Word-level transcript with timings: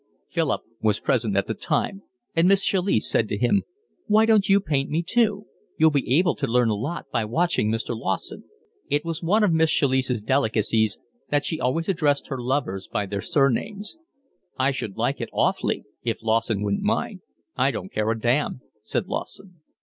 Philip 0.27 0.63
was 0.81 0.99
present 0.99 1.37
at 1.37 1.45
the 1.45 1.53
time, 1.53 2.01
and 2.35 2.47
Miss 2.47 2.65
Chalice 2.65 3.07
said 3.07 3.29
to 3.29 3.37
him: 3.37 3.61
"Why 4.07 4.25
don't 4.25 4.49
you 4.49 4.59
paint 4.59 4.89
me 4.89 5.03
too? 5.03 5.45
You'll 5.77 5.91
be 5.91 6.15
able 6.17 6.33
to 6.37 6.47
learn 6.47 6.69
a 6.69 6.73
lot 6.75 7.05
by 7.11 7.23
watching 7.23 7.69
Mr. 7.69 7.95
Lawson." 7.95 8.45
It 8.89 9.05
was 9.05 9.21
one 9.21 9.43
of 9.43 9.53
Miss 9.53 9.69
Chalice's 9.69 10.23
delicacies 10.23 10.97
that 11.29 11.45
she 11.45 11.59
always 11.61 11.87
addressed 11.87 12.29
her 12.29 12.41
lovers 12.41 12.87
by 12.87 13.05
their 13.05 13.21
surnames. 13.21 13.95
"I 14.57 14.71
should 14.71 14.97
like 14.97 15.21
it 15.21 15.29
awfully 15.31 15.83
if 16.03 16.23
Lawson 16.23 16.63
wouldn't 16.63 16.81
mind." 16.81 17.21
"I 17.55 17.69
don't 17.69 17.91
care 17.93 18.09
a 18.09 18.19
damn," 18.19 18.61
said 18.81 19.05
Lawson. 19.05 19.59